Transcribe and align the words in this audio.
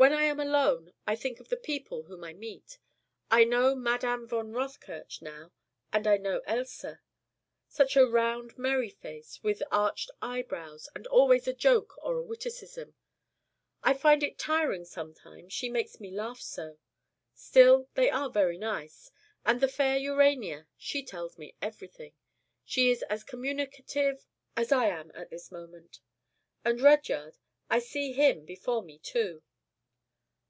When 0.00 0.12
I 0.12 0.22
am 0.26 0.38
alone, 0.38 0.92
I 1.08 1.16
think 1.16 1.40
of 1.40 1.48
the 1.48 1.56
people 1.56 2.04
whom 2.04 2.22
I 2.22 2.32
meet. 2.32 2.78
I 3.32 3.42
know 3.42 3.74
Madame 3.74 4.28
von 4.28 4.52
Rothkirch 4.52 5.20
now 5.20 5.50
and 5.92 6.06
I 6.06 6.16
know 6.16 6.38
Else. 6.46 6.84
Such 7.66 7.96
a 7.96 8.06
round, 8.06 8.56
merry 8.56 8.90
face, 8.90 9.42
with 9.42 9.60
arched 9.72 10.12
eyebrows, 10.22 10.88
and 10.94 11.08
always 11.08 11.48
a 11.48 11.52
joke 11.52 11.98
or 12.00 12.14
a 12.14 12.22
witticism: 12.22 12.94
I 13.82 13.92
find 13.92 14.22
it 14.22 14.38
tiring 14.38 14.84
sometimes, 14.84 15.52
she 15.52 15.68
makes 15.68 15.98
me 15.98 16.12
laugh 16.12 16.38
so. 16.40 16.78
Still 17.34 17.88
they 17.94 18.08
are 18.08 18.30
very 18.30 18.56
nice. 18.56 19.10
And 19.44 19.60
the 19.60 19.66
fair 19.66 19.96
Urania. 19.98 20.68
She 20.76 21.02
tells 21.04 21.36
me 21.38 21.56
everything. 21.60 22.12
She 22.64 22.88
is 22.92 23.02
as 23.10 23.24
communicative... 23.24 24.24
as 24.56 24.70
I 24.70 24.90
am 24.90 25.10
at 25.16 25.30
this 25.30 25.50
moment. 25.50 25.98
And 26.64 26.80
Rudyard: 26.80 27.38
I 27.68 27.80
see 27.80 28.12
him 28.12 28.44
before 28.44 28.84
me 28.84 29.00
too." 29.00 29.42